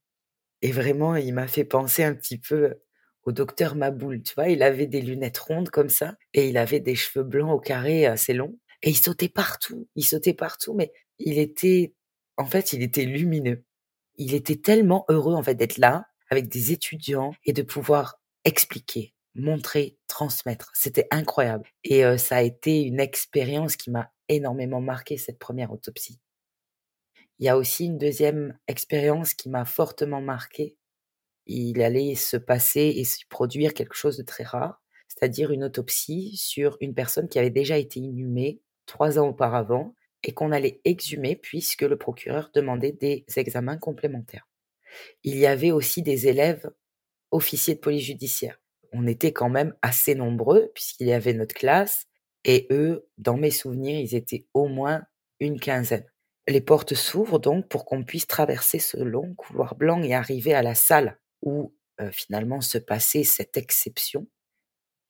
[0.63, 2.77] et vraiment, il m'a fait penser un petit peu
[3.25, 6.81] au docteur Maboul, tu vois, il avait des lunettes rondes comme ça et il avait
[6.81, 10.93] des cheveux blancs au carré assez longs et il sautait partout, il sautait partout mais
[11.19, 11.95] il était
[12.37, 13.65] en fait, il était lumineux.
[14.19, 19.15] Il était tellement heureux en fait d'être là avec des étudiants et de pouvoir expliquer,
[19.35, 20.71] montrer, transmettre.
[20.75, 21.71] C'était incroyable.
[21.85, 26.21] Et ça a été une expérience qui m'a énormément marqué cette première autopsie.
[27.39, 30.77] Il y a aussi une deuxième expérience qui m'a fortement marqué.
[31.47, 36.37] Il allait se passer et se produire quelque chose de très rare, c'est-à-dire une autopsie
[36.37, 41.37] sur une personne qui avait déjà été inhumée trois ans auparavant et qu'on allait exhumer
[41.37, 44.49] puisque le procureur demandait des examens complémentaires.
[45.23, 46.71] Il y avait aussi des élèves
[47.31, 48.59] officiers de police judiciaire
[48.93, 52.07] on était quand même assez nombreux puisqu'il y avait notre classe
[52.45, 55.03] et eux, dans mes souvenirs, ils étaient au moins
[55.41, 56.07] une quinzaine.
[56.47, 60.63] Les portes s'ouvrent donc pour qu'on puisse traverser ce long couloir blanc et arriver à
[60.63, 64.27] la salle où euh, finalement se passait cette exception.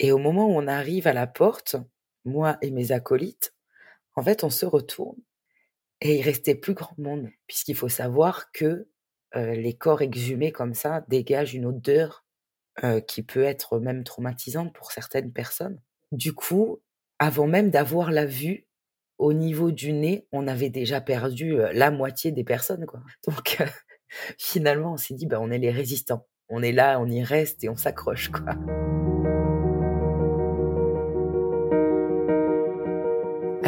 [0.01, 1.77] Et au moment où on arrive à la porte,
[2.25, 3.55] moi et mes acolytes,
[4.19, 5.17] en fait, on se retourne
[6.01, 8.89] et il restait plus grand monde, puisqu'il faut savoir que
[9.35, 12.25] les corps exhumés comme ça dégagent une odeur
[13.07, 15.81] qui peut être même traumatisante pour certaines personnes.
[16.13, 16.81] Du coup,
[17.19, 18.67] avant même d'avoir la vue,
[19.19, 23.03] au niveau du nez, on avait déjà perdu la moitié des personnes, quoi.
[23.27, 23.59] Donc,
[24.39, 26.27] finalement, on s'est dit, bah, on est les résistants.
[26.49, 28.55] On est là, on y reste et on s'accroche, quoi.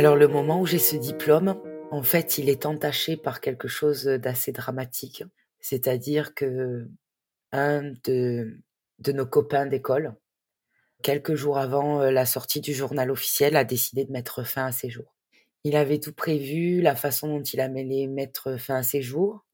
[0.00, 1.60] Alors, le moment où j'ai ce diplôme,
[1.90, 5.24] en fait, il est entaché par quelque chose d'assez dramatique.
[5.60, 6.88] C'est-à-dire que
[7.52, 8.62] un de
[9.12, 10.16] nos copains d'école.
[11.02, 14.88] Quelques jours avant la sortie du journal officiel, a décidé de mettre fin à ses
[14.88, 15.14] jours.
[15.64, 19.44] Il avait tout prévu, la façon dont il allait mettre fin à ses jours,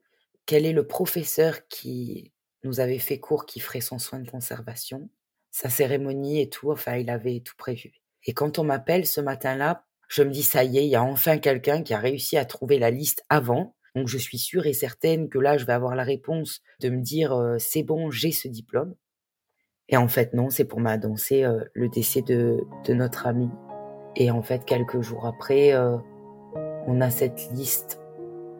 [0.47, 2.31] quel est le professeur qui
[2.63, 5.11] nous avait fait cours qui ferait son soin de conservation,
[5.51, 7.95] sa cérémonie et tout, enfin il avait tout prévu.
[8.23, 11.03] Et quand on m'appelle ce matin-là, je me dis ça y est, il y a
[11.03, 13.75] enfin quelqu'un qui a réussi à trouver la liste avant.
[13.95, 17.01] Donc je suis sûre et certaine que là je vais avoir la réponse de me
[17.01, 18.95] dire c'est bon, j'ai ce diplôme.
[19.89, 23.49] Et en fait, non, c'est pour m'annoncer euh, le décès de, de, notre ami.
[24.17, 25.97] Et en fait, quelques jours après, euh,
[26.87, 28.01] on a cette liste.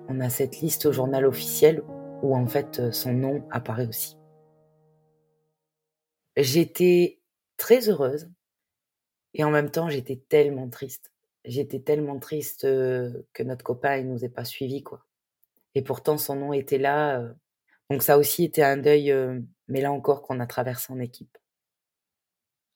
[0.09, 1.83] On a cette liste au journal officiel
[2.23, 4.17] où en fait euh, son nom apparaît aussi.
[6.37, 7.21] J'étais
[7.57, 8.31] très heureuse
[9.35, 11.13] et en même temps j'étais tellement triste.
[11.47, 15.07] J'étais tellement triste que notre copain il nous ait pas suivis quoi.
[15.75, 17.23] Et pourtant son nom était là.
[17.91, 19.15] donc ça aussi était un deuil
[19.69, 21.39] mais là encore qu'on a traversé en équipe.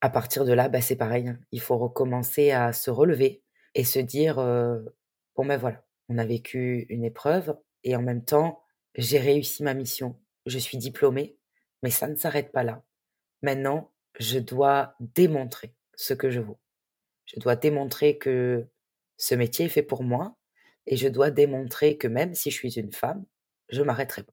[0.00, 1.38] À partir de là, bah, c'est pareil, hein.
[1.52, 3.42] il faut recommencer à se relever
[3.74, 8.62] et se dire bon ben voilà, on a vécu une épreuve et en même temps,
[8.94, 11.36] j'ai réussi ma mission, je suis diplômée,
[11.82, 12.82] mais ça ne s'arrête pas là.
[13.42, 16.58] Maintenant, je dois démontrer ce que je vaux.
[17.32, 18.66] Je dois démontrer que
[19.16, 20.36] ce métier est fait pour moi
[20.86, 23.24] et je dois démontrer que même si je suis une femme,
[23.68, 24.32] je m'arrêterai pas.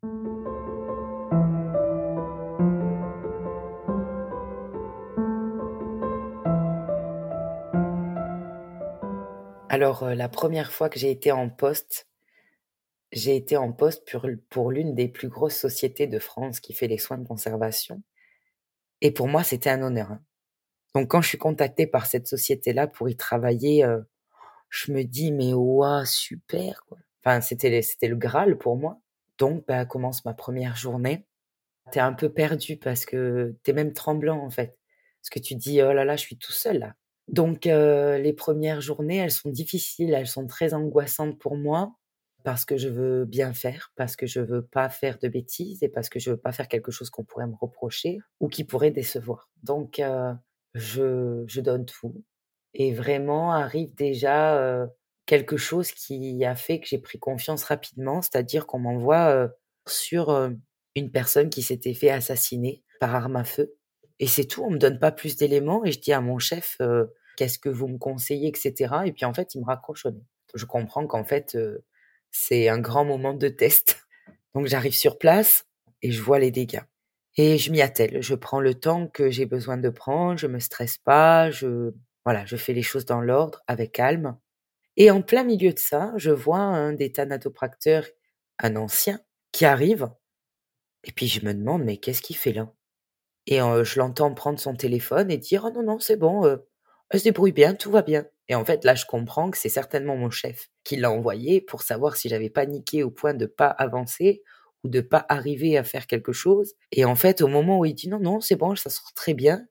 [9.69, 12.07] Alors, la première fois que j'ai été en poste,
[13.11, 14.11] j'ai été en poste
[14.49, 18.01] pour, l'une des plus grosses sociétés de France qui fait les soins de conservation.
[19.01, 20.13] Et pour moi, c'était un honneur.
[20.13, 20.23] Hein.
[20.97, 23.85] Donc, quand je suis contactée par cette société-là pour y travailler,
[24.69, 26.83] je me dis, mais ouah, super.
[27.23, 28.99] Enfin, c'était, c'était le Graal pour moi.
[29.37, 31.27] Donc, bah, commence ma première journée.
[31.91, 34.75] T'es un peu perdu parce que t'es même tremblant, en fait.
[35.21, 36.95] Parce que tu dis, oh là là, je suis tout seul, là.
[37.27, 41.93] Donc les premières journées, elles sont difficiles, elles sont très angoissantes pour moi
[42.43, 45.89] parce que je veux bien faire, parce que je veux pas faire de bêtises et
[45.89, 48.89] parce que je veux pas faire quelque chose qu'on pourrait me reprocher ou qui pourrait
[48.89, 49.51] décevoir.
[49.61, 50.01] Donc
[50.73, 52.23] je, donne tout
[52.73, 54.87] et vraiment arrive déjà
[55.25, 59.49] quelque chose qui a fait que j'ai pris confiance rapidement, c'est-à-dire qu'on m'envoie
[59.87, 60.51] sur
[60.95, 63.75] une personne qui s'était fait assassiner par arme à feu.
[64.19, 66.77] Et c'est tout, on me donne pas plus d'éléments et je dis à mon chef,
[67.37, 68.95] qu'est-ce que vous me conseillez, etc.
[69.05, 70.05] Et puis en fait, il me raccroche
[70.53, 71.57] Je comprends qu'en fait,
[72.31, 74.07] c'est un grand moment de test
[74.57, 75.65] Donc j'arrive sur place
[76.01, 76.81] et je vois les dégâts.
[77.37, 78.21] Et je m'y attelle.
[78.21, 80.37] Je prends le temps que j'ai besoin de prendre.
[80.37, 81.51] Je me stresse pas.
[81.51, 81.93] Je,
[82.25, 84.37] voilà, je fais les choses dans l'ordre, avec calme.
[84.97, 88.05] Et en plein milieu de ça, je vois un des thanatopracteurs,
[88.59, 89.19] un ancien,
[89.51, 90.09] qui arrive.
[91.03, 92.71] Et puis je me demande, mais qu'est-ce qu'il fait là?
[93.47, 96.45] Et je l'entends prendre son téléphone et dire, oh non, non, c'est bon,
[97.09, 98.25] elle se débrouille bien, tout va bien.
[98.49, 101.81] Et en fait, là, je comprends que c'est certainement mon chef qui l'a envoyé pour
[101.83, 104.43] savoir si j'avais paniqué au point de pas avancer
[104.87, 106.73] ou de pas arriver à faire quelque chose.
[106.91, 109.33] Et en fait, au moment où il dit non, non, c'est bon, ça sort très
[109.33, 109.67] bien,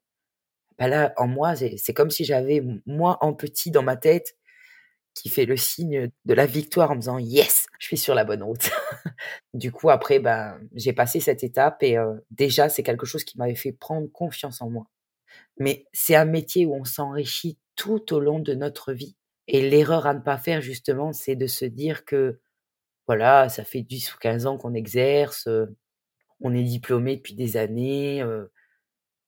[0.78, 4.36] bah là, en moi, c'est comme si j'avais moi en petit dans ma tête
[5.14, 8.24] qui fait le signe de la victoire en me disant yes, je suis sur la
[8.24, 8.70] bonne route.
[9.54, 13.38] du coup, après, ben, j'ai passé cette étape et euh, déjà, c'est quelque chose qui
[13.38, 14.86] m'avait fait prendre confiance en moi.
[15.58, 19.16] Mais c'est un métier où on s'enrichit tout au long de notre vie.
[19.48, 22.40] Et l'erreur à ne pas faire, justement, c'est de se dire que,
[23.06, 25.48] voilà, ça fait 10 ou 15 ans qu'on exerce,
[26.40, 28.24] on est diplômé depuis des années,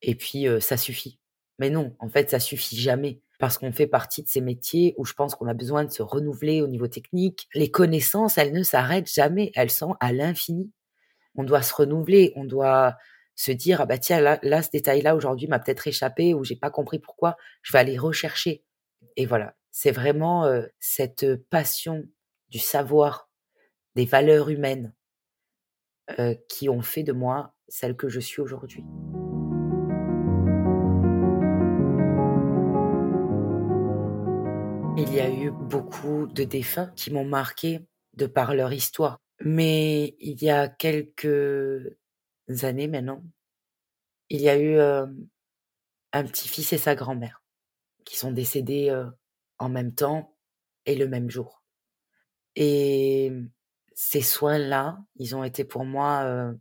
[0.02, 1.20] et puis ça suffit.
[1.58, 3.20] Mais non, en fait, ça suffit jamais.
[3.40, 6.02] Parce qu'on fait partie de ces métiers où je pense qu'on a besoin de se
[6.02, 7.48] renouveler au niveau technique.
[7.54, 9.52] Les connaissances, elles ne s'arrêtent jamais.
[9.54, 10.72] Elles sont à l'infini.
[11.36, 12.32] On doit se renouveler.
[12.34, 12.96] On doit
[13.36, 16.56] se dire, ah bah tiens, là, là ce détail-là aujourd'hui m'a peut-être échappé ou j'ai
[16.56, 17.36] pas compris pourquoi.
[17.62, 18.64] Je vais aller rechercher.
[19.14, 19.54] Et voilà.
[19.70, 22.02] C'est vraiment cette passion
[22.48, 23.27] du savoir,
[23.98, 24.94] des valeurs humaines
[26.48, 28.84] qui ont fait de moi celle que je suis aujourd'hui.
[34.96, 39.18] Il y a eu beaucoup de défunts qui m'ont marqué de par leur histoire.
[39.40, 41.96] Mais il y a quelques
[42.62, 43.24] années maintenant,
[44.28, 47.42] il y a eu un petit-fils et sa grand-mère
[48.04, 48.96] qui sont décédés
[49.58, 50.37] en même temps
[50.87, 51.64] et le même jour.
[52.54, 53.32] Et
[54.00, 56.54] ces soins-là, ils ont été pour moi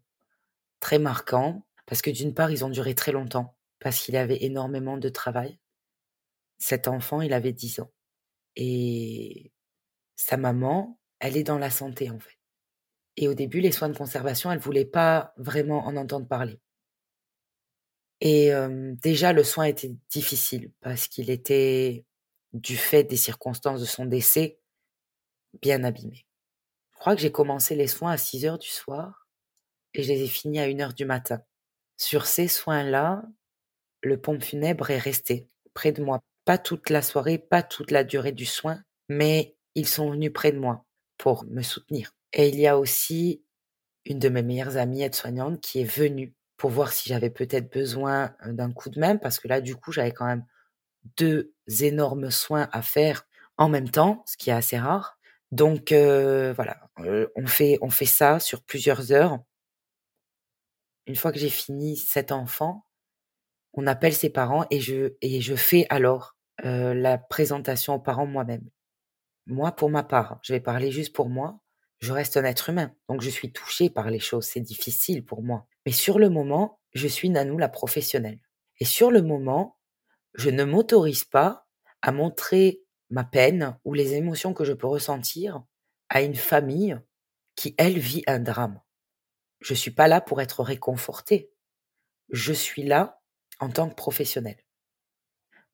[0.79, 4.97] très marquants parce que d'une part, ils ont duré très longtemps parce qu'il avait énormément
[4.97, 5.59] de travail.
[6.57, 7.91] Cet enfant, il avait 10 ans.
[8.55, 9.51] Et
[10.15, 12.39] sa maman, elle est dans la santé en fait.
[13.17, 16.59] Et au début, les soins de conservation, elle voulait pas vraiment en entendre parler.
[18.19, 18.51] Et
[19.03, 22.03] déjà, le soin était difficile parce qu'il était,
[22.53, 24.59] du fait des circonstances de son décès,
[25.61, 26.26] bien abîmé.
[26.97, 29.27] Je crois que j'ai commencé les soins à 6 heures du soir
[29.93, 31.41] et je les ai finis à 1 heure du matin.
[31.95, 33.21] Sur ces soins-là,
[34.01, 36.21] le pompe funèbre est resté près de moi.
[36.43, 40.51] Pas toute la soirée, pas toute la durée du soin, mais ils sont venus près
[40.51, 40.85] de moi
[41.19, 42.13] pour me soutenir.
[42.33, 43.43] Et il y a aussi
[44.05, 48.35] une de mes meilleures amies aide-soignante qui est venue pour voir si j'avais peut-être besoin
[48.43, 50.45] d'un coup de main, parce que là, du coup, j'avais quand même
[51.17, 55.16] deux énormes soins à faire en même temps, ce qui est assez rare.
[55.51, 56.89] Donc voilà,
[57.35, 59.39] on fait on fait ça sur plusieurs heures.
[61.05, 62.85] Une fois que j'ai fini cet enfant,
[63.73, 68.67] on appelle ses parents et je et je fais alors la présentation aux parents moi-même.
[69.45, 71.59] Moi, pour ma part, je vais parler juste pour moi.
[71.99, 74.45] Je reste un être humain, donc je suis touchée par les choses.
[74.45, 75.65] C'est difficile pour moi.
[75.85, 78.39] Mais sur le moment, je suis Nanou la professionnelle.
[78.79, 79.79] Et sur le moment,
[80.35, 81.65] je ne m'autorise pas
[82.03, 85.63] à montrer ma peine ou les émotions que je peux ressentir
[86.09, 86.99] à une famille
[87.55, 88.81] qui, elle, vit un drame.
[89.59, 91.51] Je suis pas là pour être réconfortée.
[92.29, 93.21] Je suis là
[93.59, 94.63] en tant que professionnelle.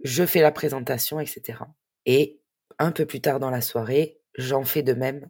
[0.03, 1.59] Je fais la présentation, etc.
[2.05, 2.41] Et
[2.79, 5.29] un peu plus tard dans la soirée, j'en fais de même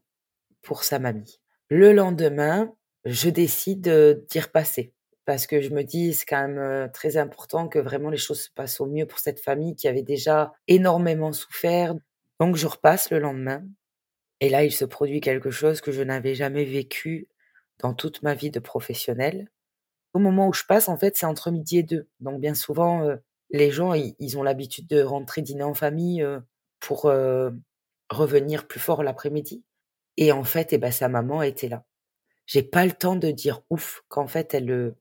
[0.61, 1.39] pour sa mamie.
[1.69, 2.73] Le lendemain,
[3.05, 4.93] je décide d'y repasser
[5.25, 8.49] parce que je me dis c'est quand même très important que vraiment les choses se
[8.51, 11.95] passent au mieux pour cette famille qui avait déjà énormément souffert.
[12.39, 13.63] Donc je repasse le lendemain
[14.39, 17.29] et là il se produit quelque chose que je n'avais jamais vécu
[17.79, 19.49] dans toute ma vie de professionnelle.
[20.13, 22.07] Au moment où je passe en fait c'est entre midi et deux.
[22.19, 23.07] Donc bien souvent
[23.51, 26.25] les gens ils, ont l'habitude de rentrer dîner en famille
[26.79, 27.09] pour
[28.09, 29.63] revenir plus fort l'après-midi.
[30.17, 31.83] Et en fait, eh ben, sa maman était là.
[32.45, 34.93] J'ai pas le temps de dire ouf qu'en fait elle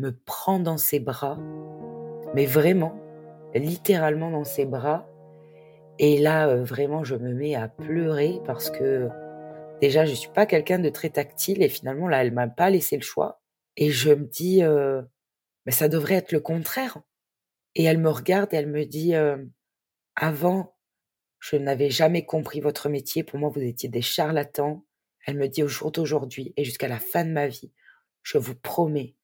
[0.00, 1.38] me prend dans ses bras,
[2.34, 2.98] mais vraiment,
[3.54, 5.06] littéralement dans ses bras.
[5.98, 9.08] Et là, euh, vraiment, je me mets à pleurer parce que
[9.80, 12.96] déjà, je suis pas quelqu'un de très tactile et finalement, là, elle m'a pas laissé
[12.96, 13.42] le choix.
[13.76, 15.02] Et je me dis, euh,
[15.66, 16.98] mais ça devrait être le contraire.
[17.74, 19.36] Et elle me regarde et elle me dit, euh,
[20.16, 20.74] avant,
[21.38, 23.22] je n'avais jamais compris votre métier.
[23.22, 24.84] Pour moi, vous étiez des charlatans.
[25.26, 27.72] Elle me dit au jour d'aujourd'hui et jusqu'à la fin de ma vie,
[28.22, 29.16] je vous promets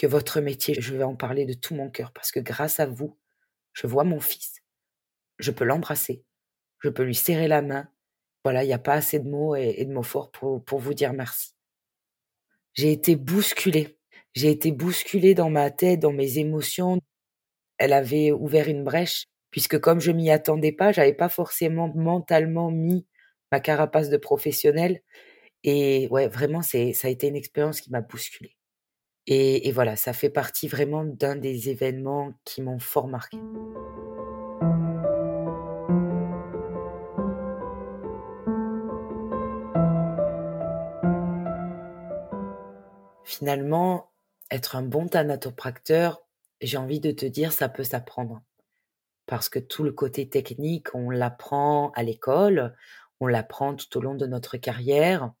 [0.00, 2.86] que votre métier, je vais en parler de tout mon cœur parce que grâce à
[2.86, 3.18] vous,
[3.74, 4.62] je vois mon fils.
[5.38, 6.24] Je peux l'embrasser.
[6.78, 7.86] Je peux lui serrer la main.
[8.42, 11.12] Voilà, il n'y a pas assez de mots et, de mots forts pour, vous dire
[11.12, 11.52] merci.
[12.72, 13.98] j'ai été bousculée.
[14.32, 16.98] J'ai été bousculée dans ma tête, dans mes émotions.
[17.76, 22.70] Elle avait ouvert une brèche puisque comme je m'y attendais pas, j'avais pas forcément mentalement
[22.70, 23.06] mis
[23.52, 25.02] ma carapace de professionnel.
[25.62, 28.56] Et ouais, vraiment, c'est, ça a été une expérience qui m'a bousculée.
[29.26, 33.38] Et, voilà, ça fait partie vraiment d'un des événements qui m'ont fort marqué.
[43.24, 44.10] Finalement,
[44.50, 46.22] être un bon thanatopracteur,
[46.60, 48.42] j'ai envie de te dire, ça peut s'apprendre.
[49.26, 52.74] Parce que tout le côté technique, on l'apprend à l'école,
[53.20, 55.32] on l'apprend tout au long de notre carrière.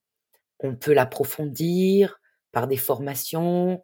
[0.60, 2.20] On peut l'approfondir
[2.52, 3.82] par des formations,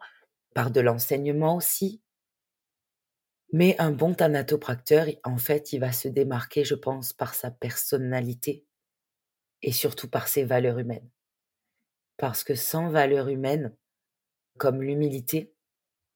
[0.55, 2.03] par de l'enseignement aussi.
[3.53, 8.65] Mais un bon thanatopracteur, en fait, il va se démarquer, je pense, par sa personnalité
[9.63, 11.09] et surtout par ses valeurs humaines.
[12.17, 13.75] Parce que sans valeurs humaines,
[14.59, 15.53] comme l'humilité,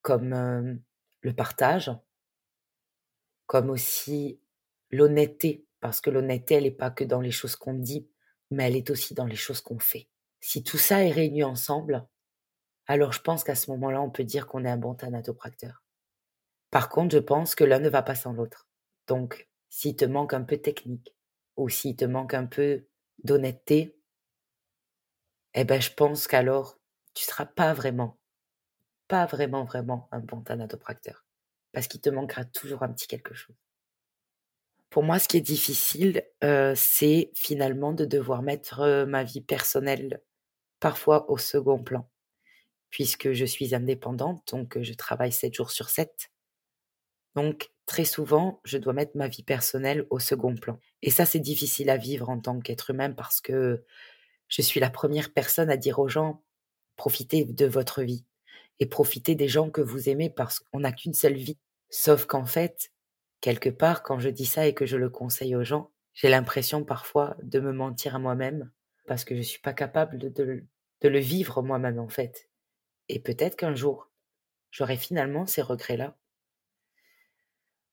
[0.03, 0.74] comme euh,
[1.20, 1.90] le partage,
[3.46, 4.40] comme aussi
[4.90, 8.09] l'honnêteté, parce que l'honnêteté, elle n'est pas que dans les choses qu'on dit,
[8.51, 10.09] mais elle est aussi dans les choses qu'on fait.
[10.40, 12.07] Si tout ça est réuni ensemble,
[12.91, 15.84] alors je pense qu'à ce moment-là, on peut dire qu'on est un bon thanatopracteur.
[16.72, 18.66] Par contre, je pense que l'un ne va pas sans l'autre.
[19.07, 21.14] Donc, s'il te manque un peu de technique,
[21.57, 22.88] ou s'il te manque un peu
[23.22, 23.97] d'honnêteté,
[25.55, 26.80] eh ben, je pense qu'alors,
[27.14, 28.18] tu seras pas vraiment,
[29.07, 31.24] pas vraiment, vraiment un bon thanatopracteur.
[31.70, 33.55] Parce qu'il te manquera toujours un petit quelque chose.
[34.88, 39.43] Pour moi, ce qui est difficile, euh, c'est finalement de devoir mettre euh, ma vie
[39.43, 40.24] personnelle
[40.80, 42.11] parfois au second plan,
[42.91, 46.30] puisque je suis indépendante, donc je travaille 7 jours sur 7.
[47.36, 50.78] Donc très souvent, je dois mettre ma vie personnelle au second plan.
[51.03, 53.84] Et ça, c'est difficile à vivre en tant qu'être humain parce que
[54.49, 56.43] je suis la première personne à dire aux gens,
[56.97, 58.24] profitez de votre vie
[58.80, 61.59] et profitez des gens que vous aimez parce qu'on n'a qu'une seule vie.
[61.88, 62.91] Sauf qu'en fait,
[63.41, 66.84] quelque part, quand je dis ça et que je le conseille aux gens, j'ai l'impression
[66.84, 68.70] parfois de me mentir à moi-même
[69.07, 70.64] parce que je ne suis pas capable de,
[71.03, 72.49] le vivre moi-même en fait.
[73.12, 74.08] Et peut-être qu'un jour,
[74.70, 76.16] j'aurai finalement ces regrets-là.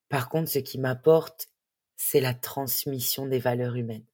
[0.10, 1.50] Par contre, ce qui m'apporte,
[1.96, 4.06] c'est la transmission des valeurs humaines.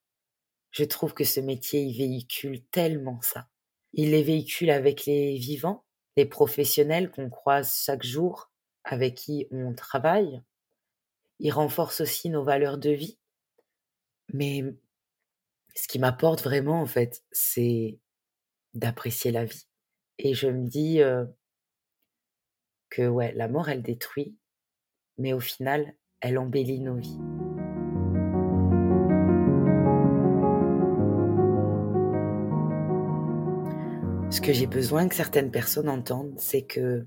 [0.72, 3.50] Je trouve que ce métier, il véhicule tellement ça.
[3.92, 5.84] Il les véhicule avec les vivants,
[6.16, 8.50] les professionnels qu'on croise chaque jour,
[8.86, 10.42] avec qui on travaille,
[11.40, 13.20] il renforce aussi nos valeurs de vie.
[14.32, 14.64] Mais
[15.76, 18.00] ce qui m'apporte vraiment, en fait, c'est
[18.74, 19.68] d'apprécier la vie.
[20.26, 21.02] Et je me dis
[22.90, 23.02] que
[23.36, 24.38] la mort, elle détruit,
[25.18, 27.20] mais au final, elle embellit nos vies.
[34.32, 37.06] Ce que j'ai besoin que certaines personnes entendent, c'est que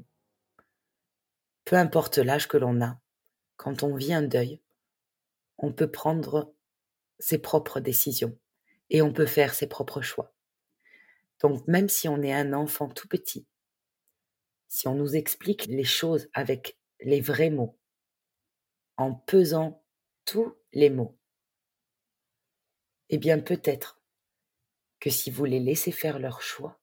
[1.65, 3.01] peu importe l'âge que l'on a,
[3.57, 4.61] quand on vit un deuil,
[5.57, 6.55] on peut prendre
[7.19, 8.39] ses propres décisions
[8.91, 10.36] et on peut faire ses propres choix.
[11.41, 13.47] Donc même si on est un enfant tout petit,
[14.69, 17.79] si on nous explique les choses avec les vrais mots,
[18.97, 19.85] en pesant
[20.25, 21.19] tous les mots,
[23.11, 24.01] eh bien peut-être
[24.99, 26.81] que si vous les laissez faire leur choix,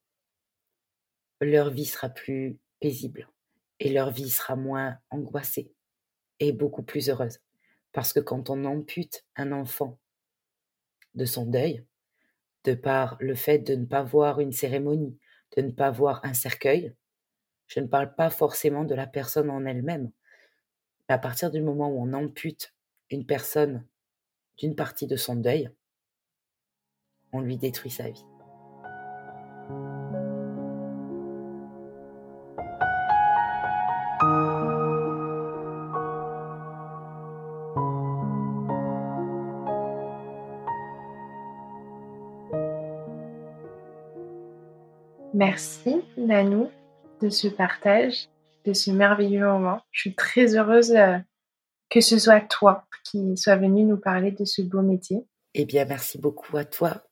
[1.42, 3.30] leur vie sera plus paisible
[3.80, 5.74] et leur vie sera moins angoissée
[6.40, 7.40] est beaucoup plus heureuse.
[7.92, 10.00] Parce que quand on ampute un enfant
[11.16, 11.86] de son deuil,
[12.64, 15.18] de par le fait de ne pas voir une cérémonie,
[15.56, 16.96] de ne pas voir un cercueil,
[17.68, 20.12] je ne parle pas forcément de la personne en elle-même.
[21.08, 22.74] À partir du moment où on ampute
[23.10, 23.86] une personne
[24.58, 25.70] d'une partie de son deuil,
[27.32, 28.26] on lui détruit sa vie.
[45.34, 46.70] Merci Nanou
[47.20, 48.30] de ce partage,
[48.66, 49.82] de ce merveilleux moment.
[49.92, 51.18] Je suis très heureuse euh,
[51.90, 55.26] que ce soit toi qui sois venu nous parler de ce beau métier.
[55.56, 57.04] Eh bien, merci beaucoup à toi.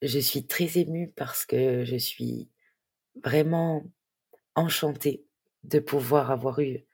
[0.00, 2.50] Je suis très émue parce que je suis
[3.24, 3.84] vraiment
[4.54, 5.26] enchantée
[5.64, 6.84] de pouvoir avoir eu,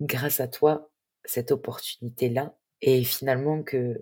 [0.00, 0.90] grâce à toi,
[1.24, 3.98] cette opportunité-là et finalement que